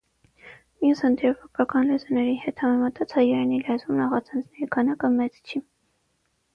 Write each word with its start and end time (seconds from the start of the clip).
Մյուս 0.85 1.03
հնդեվրոպական 1.07 1.91
լեզուների 1.91 2.33
հետ 2.47 2.65
համեմատած, 2.67 3.15
հայերեն 3.21 3.55
լեզվում 3.55 4.03
նախածանցների 4.03 4.75
քանակը 4.77 5.15
մեծ 5.23 5.43
չի։ 5.49 5.67